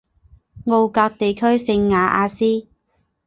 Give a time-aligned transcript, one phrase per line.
[0.65, 2.65] 奥格地区圣瓦阿斯。